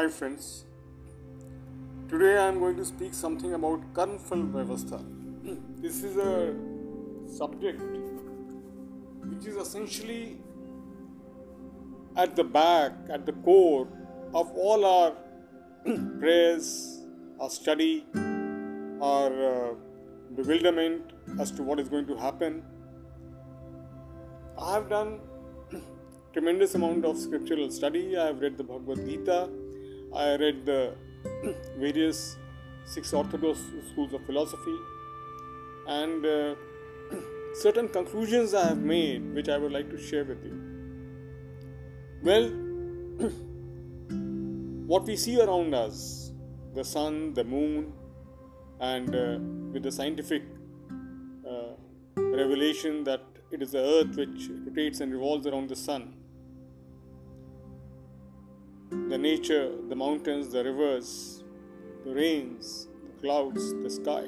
[0.00, 0.64] Hi friends.
[2.08, 5.00] Today I am going to speak something about Karmfal Vyavastha.
[5.82, 6.54] This is a
[7.38, 7.82] subject
[9.26, 10.38] which is essentially
[12.16, 13.86] at the back, at the core
[14.32, 15.12] of all our
[16.18, 17.04] prayers,
[17.38, 18.06] our study,
[19.02, 19.74] our uh,
[20.34, 22.62] bewilderment as to what is going to happen.
[24.58, 25.20] I have done
[26.32, 28.16] tremendous amount of scriptural study.
[28.16, 29.50] I have read the Bhagavad Gita.
[30.14, 30.94] I read the
[31.78, 32.36] various
[32.84, 33.58] six orthodox
[33.92, 34.76] schools of philosophy,
[35.86, 36.54] and uh,
[37.54, 40.54] certain conclusions I have made, which I would like to share with you.
[42.22, 42.48] Well,
[44.86, 46.32] what we see around us,
[46.74, 47.92] the sun, the moon,
[48.80, 49.38] and uh,
[49.72, 50.42] with the scientific
[51.48, 51.74] uh,
[52.16, 53.22] revelation that
[53.52, 56.14] it is the earth which rotates and revolves around the sun
[58.90, 61.44] the nature, the mountains, the rivers,
[62.04, 64.24] the rains, the clouds, the sky.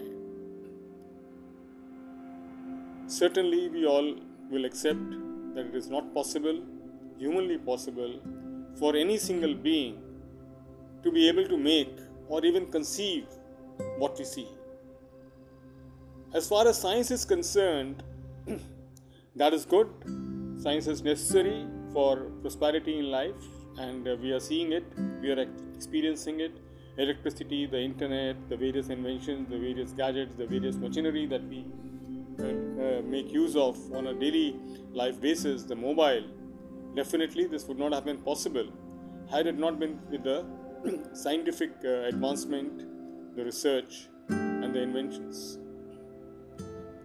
[3.07, 4.15] Certainly, we all
[4.51, 5.11] will accept
[5.55, 6.63] that it is not possible,
[7.19, 8.21] humanly possible,
[8.79, 10.01] for any single being
[11.03, 13.27] to be able to make or even conceive
[13.99, 14.49] what we see.
[16.33, 18.03] As far as science is concerned,
[19.37, 19.89] that is good.
[20.59, 23.45] Science is necessary for prosperity in life,
[23.79, 24.85] and uh, we are seeing it,
[25.21, 26.53] we are experiencing it.
[26.99, 31.65] Electricity, the internet, the various inventions, the various gadgets, the various machinery that we
[32.39, 34.61] uh, uh, make use of on a daily
[34.93, 36.25] life basis, the mobile.
[36.95, 38.67] Definitely, this would not have been possible
[39.31, 40.45] had it not been with the
[41.15, 42.85] scientific advancement,
[43.37, 45.59] the research, and the inventions.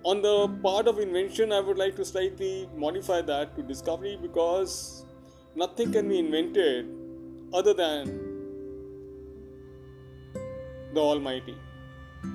[0.03, 5.05] On the part of invention, I would like to slightly modify that to discovery because
[5.61, 6.87] nothing can be invented
[7.51, 8.09] other than
[10.93, 11.55] the Almighty.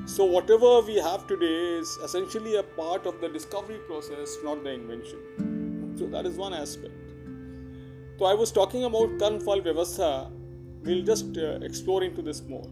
[0.06, 4.71] So, whatever we have today is essentially a part of the discovery process, not the
[4.71, 5.94] invention.
[5.97, 6.94] So, that is one aspect.
[8.19, 10.31] So, I was talking about Karmfal Vyavastha.
[10.82, 12.69] We'll just uh, explore into this more.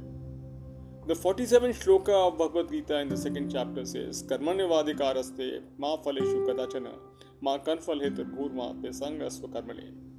[1.06, 6.94] The 47th shloka of Bhagavad Gita in the second chapter says, Karmanyavadikaraste ma phaleshu kadachana
[7.40, 10.09] ma kanfal hetur bhurma karmale.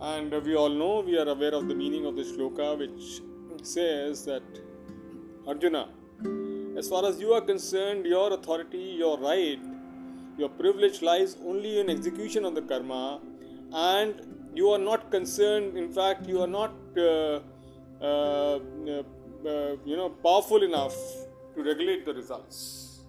[0.00, 3.22] And we all know, we are aware of the meaning of this shloka, which
[3.66, 4.42] says that
[5.46, 5.88] Arjuna,
[6.76, 9.58] as far as you are concerned, your authority, your right,
[10.36, 13.20] your privilege lies only in execution of the karma,
[13.72, 15.78] and you are not concerned.
[15.78, 17.40] In fact, you are not, uh,
[18.02, 20.94] uh, uh, you know, powerful enough
[21.54, 23.00] to regulate the results.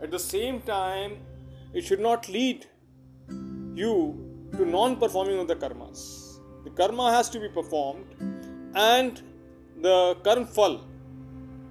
[0.00, 1.18] At the same time,
[1.74, 2.66] it should not lead
[3.74, 6.38] you to non performing of the karmas.
[6.64, 8.04] The karma has to be performed
[8.74, 9.20] and
[9.80, 10.80] the karmfal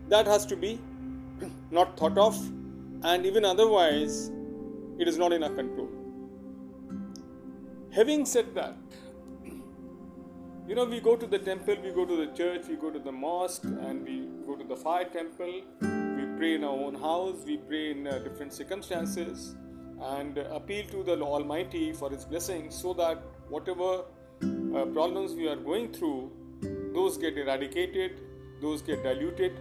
[0.09, 0.79] that has to be
[1.71, 2.35] not thought of
[3.03, 4.31] and even otherwise
[4.99, 5.89] it is not in our control.
[7.91, 8.75] Having said that,
[10.67, 12.99] you know, we go to the temple, we go to the church, we go to
[12.99, 17.43] the mosque, and we go to the fire temple, we pray in our own house,
[17.45, 19.55] we pray in uh, different circumstances
[20.01, 24.03] and appeal to the Almighty for His blessing so that whatever
[24.43, 26.31] uh, problems we are going through,
[26.93, 28.21] those get eradicated,
[28.61, 29.59] those get diluted.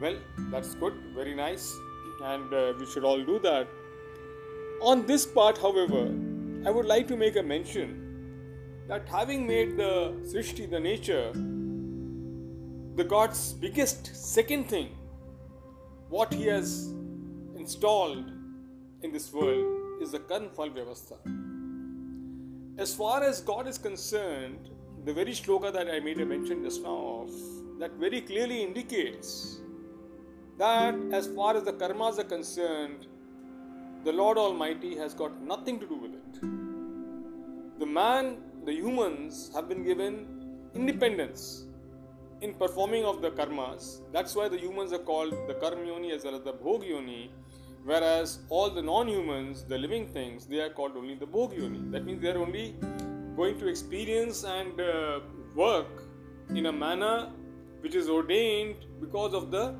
[0.00, 0.16] Well,
[0.50, 1.76] that's good, very nice,
[2.22, 3.66] and uh, we should all do that.
[4.80, 6.14] On this part, however,
[6.64, 8.04] I would like to make a mention
[8.86, 11.32] that having made the Srishti, the nature,
[12.94, 14.90] the God's biggest second thing,
[16.08, 16.92] what He has
[17.56, 18.37] installed
[19.02, 21.16] in this world is the Karmfal Vyavastha.
[22.78, 24.70] As far as God is concerned,
[25.04, 27.30] the very shloka that I made a mention just now of,
[27.78, 29.58] that very clearly indicates
[30.58, 33.06] that as far as the karmas are concerned,
[34.04, 36.40] the Lord Almighty has got nothing to do with it.
[37.78, 40.26] The man, the humans have been given
[40.74, 41.66] independence
[42.40, 44.00] in performing of the karmas.
[44.12, 47.30] That's why the humans are called the karmyoni as well as the bhogyoni
[47.90, 51.90] Whereas all the non humans, the living things, they are called only the Bhogyoni.
[51.90, 52.76] That means they are only
[53.34, 55.20] going to experience and uh,
[55.54, 56.02] work
[56.50, 57.30] in a manner
[57.80, 59.74] which is ordained because of the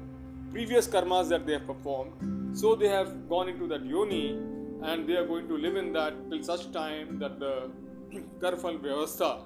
[0.53, 2.57] previous karmas that they have performed.
[2.57, 4.39] So they have gone into that yoni
[4.83, 7.71] and they are going to live in that till such time that the
[8.41, 9.43] karmfal vyavastha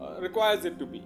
[0.00, 1.02] uh, requires it to be.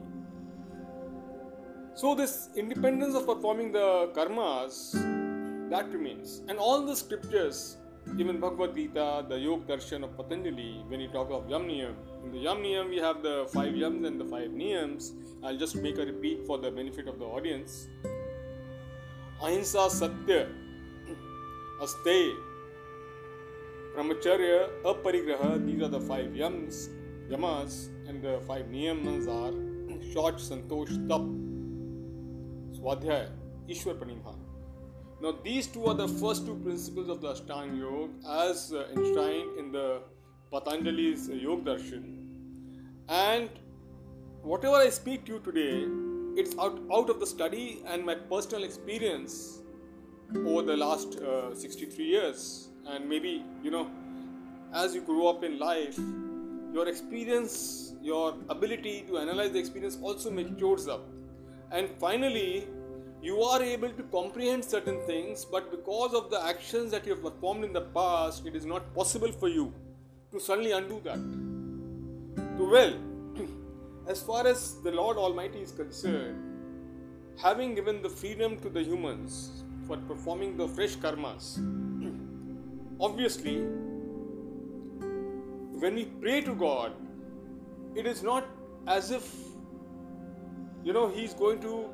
[1.94, 4.76] So, this independence of performing the karmas
[5.70, 6.42] that remains.
[6.48, 7.76] And all the scriptures
[8.18, 11.94] even Bhagavad Gita, the Yoga Darshan of Patanjali, when you talk of Yam Niyam,
[12.24, 15.12] in the Yam Niyam we have the five Yams and the five Niyams.
[15.44, 17.86] I'll just make a repeat for the benefit of the audience.
[19.42, 20.48] Ahimsa Satya,
[21.82, 22.34] Aste,
[23.96, 26.90] Brahmacharya, Aparigraha, these are the five Yams,
[27.30, 29.52] Yamas, and the five Niyamas are
[30.12, 31.20] Shauch, Santosh, Tap,
[32.76, 33.30] Swadhyaya,
[33.68, 34.39] Ishwar.
[35.22, 39.58] Now, these two are the first two principles of the Ashtanga Yoga as uh, enshrined
[39.58, 40.00] in the
[40.50, 42.26] Patanjali's uh, Yoga Darshan.
[43.06, 43.50] And
[44.42, 45.84] whatever I speak to you today,
[46.40, 49.58] it's out, out of the study and my personal experience
[50.46, 52.68] over the last uh, 63 years.
[52.86, 53.90] And maybe, you know,
[54.72, 55.98] as you grow up in life,
[56.72, 61.06] your experience, your ability to analyze the experience also matures up.
[61.72, 62.68] And finally,
[63.22, 67.22] you are able to comprehend certain things, but because of the actions that you have
[67.22, 69.72] performed in the past, it is not possible for you
[70.32, 71.18] to suddenly undo that.
[72.56, 72.94] To well,
[74.08, 76.38] as far as the Lord Almighty is concerned,
[77.42, 81.58] having given the freedom to the humans for performing the fresh karmas,
[83.00, 83.58] obviously,
[85.78, 86.92] when we pray to God,
[87.94, 88.46] it is not
[88.86, 89.30] as if
[90.82, 91.90] you know He's going to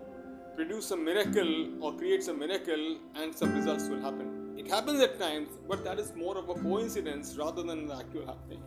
[0.57, 4.55] produce a miracle or creates a miracle and some results will happen.
[4.57, 8.25] It happens at times, but that is more of a coincidence rather than the actual
[8.25, 8.63] happening.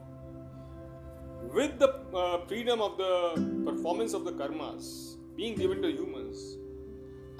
[1.51, 6.57] With the uh, freedom of the performance of the karmas being given to humans,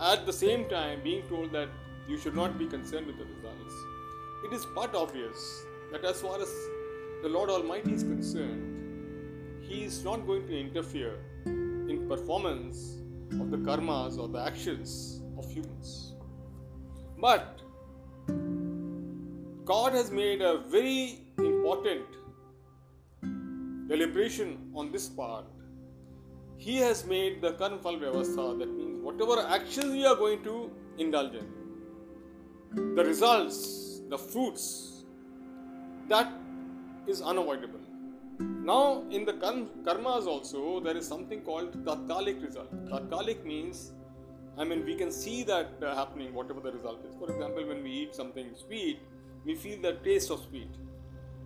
[0.01, 1.69] at the same time being told that
[2.07, 3.75] you should not be concerned with the results,
[4.45, 6.49] it is but obvious that as far as
[7.21, 8.65] the Lord Almighty is concerned,
[9.61, 12.99] He is not going to interfere in performance
[13.33, 16.13] of the karmas or the actions of humans.
[17.19, 17.61] But
[19.65, 22.05] God has made a very important
[23.87, 25.45] deliberation on this part.
[26.57, 31.35] He has made the karmfal vyavastha, that means whatever actions we are going to indulge
[31.35, 35.03] in, the results, the fruits,
[36.07, 36.31] that
[37.07, 37.79] is unavoidable.
[38.69, 42.71] Now, in the karmas also, there is something called tatkalik result.
[42.89, 43.93] Tatkalik means,
[44.59, 47.15] I mean, we can see that uh, happening, whatever the result is.
[47.21, 48.99] For example, when we eat something sweet,
[49.43, 50.69] we feel the taste of sweet.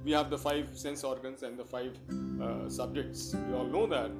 [0.03, 1.93] We have the five sense organs and the five
[2.41, 3.33] uh, subjects.
[3.47, 4.11] We all know that.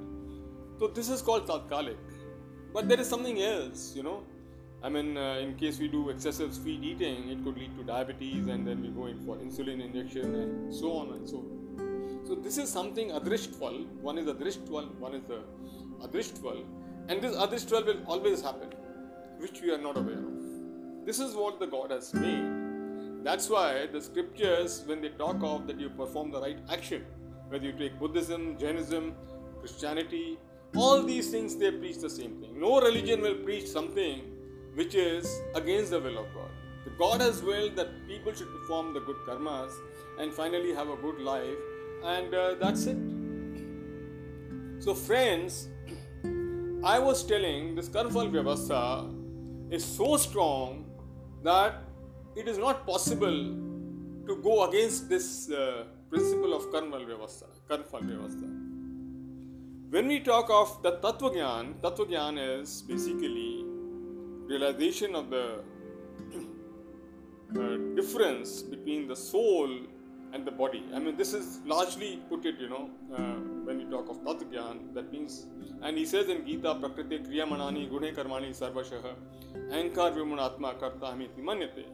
[0.78, 1.98] So, this is called tatkalik.
[2.72, 4.22] But there is something else, you know.
[4.82, 8.48] I mean, uh, in case we do excessive sweet eating, it could lead to diabetes,
[8.48, 11.63] and then we go in for insulin injection, and so on and so on.
[12.26, 13.86] So this is something adrishtval.
[14.00, 15.40] One is adrishtval, one is uh,
[16.00, 16.64] the adrishtval,
[17.08, 18.70] and this adrishtval will always happen,
[19.38, 21.04] which we are not aware of.
[21.04, 23.24] This is what the God has made.
[23.24, 27.04] That's why the scriptures, when they talk of that you perform the right action,
[27.48, 29.14] whether you take Buddhism, Jainism,
[29.60, 30.38] Christianity,
[30.74, 32.58] all these things they preach the same thing.
[32.58, 34.22] No religion will preach something
[34.74, 36.50] which is against the will of God.
[36.86, 39.72] The God has willed that people should perform the good karmas
[40.18, 41.58] and finally have a good life
[42.04, 42.98] and uh, that's it.
[44.80, 45.68] So, friends,
[46.84, 49.10] I was telling this Karmfal Vyavastha
[49.72, 50.84] is so strong
[51.42, 51.82] that
[52.36, 53.32] it is not possible
[54.26, 56.64] to go against this uh, principle of.
[56.70, 58.48] Karmfal Vyavastha.
[59.90, 63.64] When we talk of the Tattvagyan, Tattvagyan is basically
[64.46, 65.60] realization of the
[67.58, 69.70] uh, difference between the soul
[70.34, 70.82] and the body.
[70.94, 73.36] I mean, this is largely put it, you know, uh,
[73.66, 75.46] when we talk of Tattva that means,
[75.82, 79.14] and he says in Gita, Prakriti Kriya Manani Gune Karmani Sarvashaha
[79.70, 81.84] Ankar Vimanatma Karta Hamiti Manyate.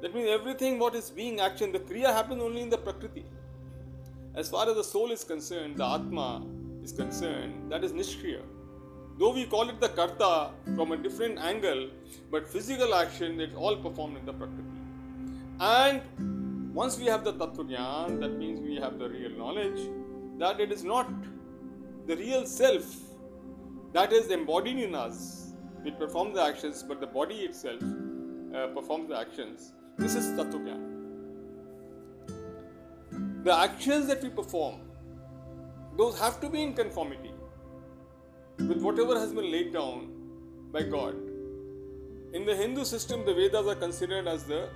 [0.00, 3.24] That means everything what is being action, the Kriya happens only in the Prakriti.
[4.34, 6.44] As far as the soul is concerned, the Atma
[6.82, 8.42] is concerned, that is Nishkriya.
[9.18, 11.88] Though we call it the Karta from a different angle,
[12.30, 14.62] but physical action, it's all performed in the Prakriti.
[15.58, 16.02] And
[16.78, 19.80] once we have the Tattva that means we have the real knowledge
[20.40, 21.10] that it is not
[22.06, 22.84] the real self
[23.94, 25.54] that is embodied in us.
[25.82, 29.72] We perform the actions, but the body itself uh, performs the actions.
[29.96, 30.76] This is Tattva
[33.44, 34.80] The actions that we perform,
[35.96, 37.32] those have to be in conformity
[38.58, 40.10] with whatever has been laid down
[40.72, 41.14] by God.
[42.34, 44.68] In the Hindu system, the Vedas are considered as the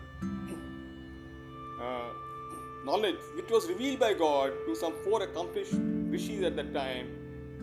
[2.84, 7.08] knowledge which was revealed by God to some four accomplished rishis at that time.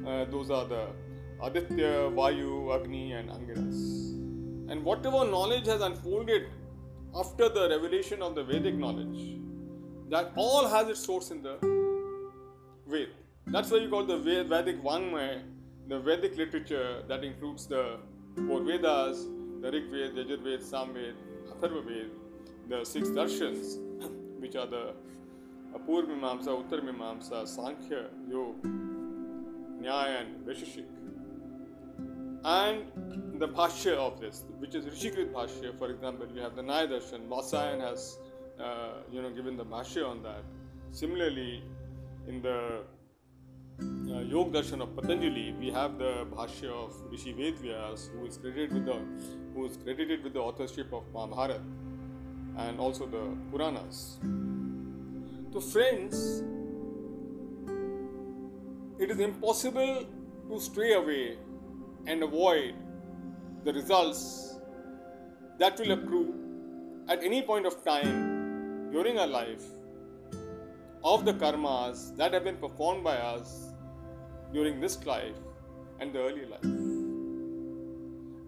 [0.05, 0.87] Uh, those are the
[1.41, 4.11] Aditya, Vayu, Agni, and Angiras.
[4.71, 6.47] And whatever knowledge has unfolded
[7.15, 9.39] after the revelation of the Vedic knowledge,
[10.09, 11.57] that all has its source in the
[12.87, 13.09] Ved.
[13.47, 15.41] That's why you call the Vedic Vangmaya,
[15.87, 17.97] the Vedic literature that includes the
[18.47, 19.25] four Vedas,
[19.61, 21.13] the Rig Veda, Yajur Veda, Samved,
[21.51, 22.09] Atharva Veda,
[22.69, 23.77] the six darshans,
[24.39, 24.93] which are the
[25.75, 28.67] Apurva Mimamsa, Uttar Mimamsa, Sankhya, Yoga,
[29.81, 30.85] Nyaya, and Vaisheshik.
[32.45, 36.87] And the Bhashya of this, which is Rishikrit Bhashya, for example, you have the Nyaya
[36.87, 38.17] Darshan, Vatsyayan has
[38.59, 40.43] uh, you know given the Bhashya on that.
[40.91, 41.63] Similarly,
[42.27, 42.81] in the
[43.79, 48.85] uh, Darshan of Patanjali, we have the Bhashya of Rishi Vedvyas, who is credited with
[48.85, 48.99] the
[49.53, 51.61] who is credited with the authorship of Mahabharata
[52.57, 54.17] and also the Puranas.
[55.53, 56.43] So, friends,
[58.99, 60.05] it is impossible
[60.49, 61.37] to stray away
[62.07, 62.73] and avoid
[63.63, 64.55] the results
[65.59, 66.33] that will accrue
[67.09, 69.63] at any point of time during our life
[71.03, 73.73] of the karmas that have been performed by us
[74.53, 75.35] during this life
[75.99, 76.63] and the early life.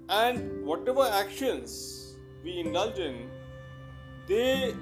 [0.10, 3.30] And whatever actions we indulge in,
[4.30, 4.76] they,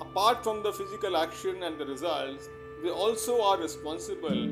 [0.00, 2.48] apart from the physical action and the results,
[2.82, 4.48] they also are responsible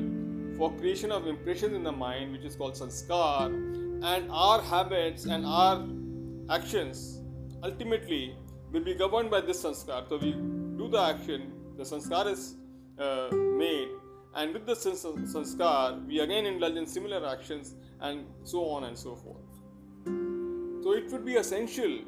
[0.57, 3.47] for creation of impressions in the mind, which is called sanskar,
[4.03, 5.87] and our habits and our
[6.49, 7.21] actions
[7.63, 8.35] ultimately
[8.71, 10.07] will be governed by this sanskar.
[10.09, 10.33] So we
[10.77, 12.55] do the action, the sanskar is
[12.99, 13.87] uh, made,
[14.35, 19.15] and with the sanskar, we again indulge in similar actions, and so on and so
[19.15, 19.37] forth.
[20.83, 21.99] So it would be essential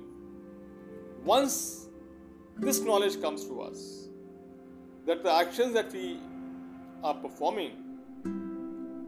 [1.24, 1.85] once
[2.58, 4.08] this knowledge comes to us
[5.06, 6.20] that the actions that we
[7.04, 7.72] are performing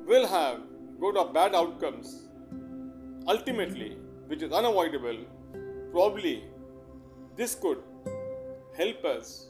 [0.05, 0.59] will have
[0.99, 2.27] good or bad outcomes
[3.27, 5.17] ultimately, which is unavoidable,
[5.91, 6.43] probably
[7.35, 7.79] this could
[8.75, 9.47] help us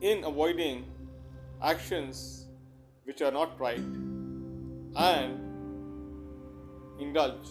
[0.00, 0.84] in avoiding
[1.62, 2.46] actions
[3.04, 3.78] which are not right
[4.96, 5.38] and
[7.00, 7.48] indulge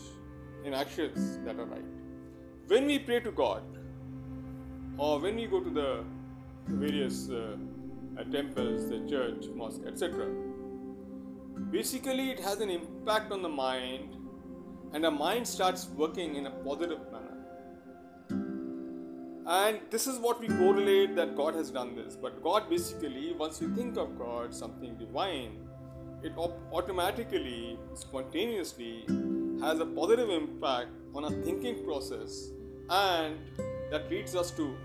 [0.64, 1.84] in actions that are right.
[2.68, 3.64] When we pray to God,
[5.00, 6.04] or when we go to the
[6.68, 7.56] various uh,
[8.32, 10.28] temples, the church, mosque, etc.,
[11.72, 14.18] basically it has an impact on the mind,
[14.94, 17.30] and the mind starts working in a positive manner.
[19.48, 22.16] And this is what we correlate that God has done this.
[22.16, 25.68] But God basically, once we think of God, something divine,
[26.22, 29.06] it op- automatically, spontaneously
[29.62, 32.50] has a positive impact on our thinking process
[32.90, 33.38] and
[33.92, 34.76] that leads us to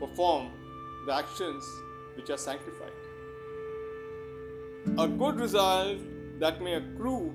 [0.00, 0.50] perform
[1.06, 1.64] the actions
[2.16, 2.92] which are sanctified.
[4.98, 5.98] A good result
[6.40, 7.34] that may accrue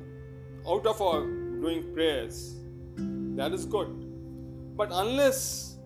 [0.67, 1.25] out of our
[1.61, 2.55] doing prayers,
[3.35, 3.89] that is good.
[4.75, 5.77] But unless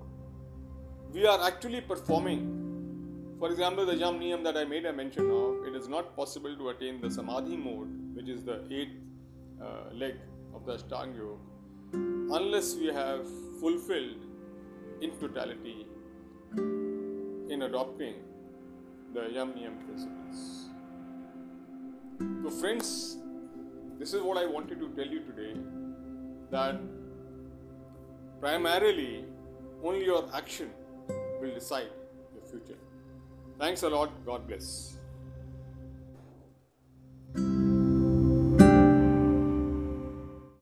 [1.11, 5.65] we are actually performing, for example, the Yam Niyam that I made a mention of,
[5.67, 8.97] it is not possible to attain the Samadhi mode, which is the eighth
[9.61, 10.15] uh, leg
[10.53, 11.41] of the Ashtanga Yoga,
[12.39, 13.27] unless we have
[13.59, 14.26] fulfilled
[15.01, 15.85] in totality
[17.49, 18.15] in adopting
[19.13, 20.65] the Yam Niyam principles.
[22.43, 23.17] So, friends,
[23.99, 25.53] this is what I wanted to tell you today
[26.51, 26.79] that
[28.39, 29.25] primarily
[29.83, 30.69] only your action
[31.41, 31.87] will decide
[32.33, 32.79] your future.
[33.59, 34.11] Thanks a lot.
[34.25, 34.97] God bless.